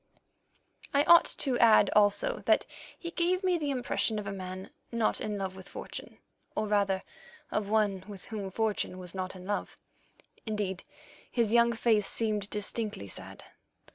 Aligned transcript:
I 0.95 1.03
ought 1.03 1.25
to 1.25 1.59
add 1.59 1.91
also 1.95 2.39
that 2.47 2.65
he 2.97 3.11
gave 3.11 3.43
me 3.43 3.59
the 3.59 3.69
impression 3.69 4.17
of 4.17 4.25
a 4.25 4.33
man 4.33 4.71
not 4.91 5.21
in 5.21 5.37
love 5.37 5.55
with 5.55 5.69
fortune, 5.69 6.17
or 6.55 6.65
rather 6.65 7.03
of 7.51 7.69
one 7.69 8.03
with 8.07 8.25
whom 8.25 8.49
fortune 8.49 8.97
was 8.97 9.13
not 9.13 9.35
in 9.35 9.45
love; 9.45 9.77
indeed, 10.43 10.83
his 11.31 11.53
young 11.53 11.73
face 11.73 12.07
seemed 12.07 12.49
distinctly 12.49 13.07
sad. 13.09 13.43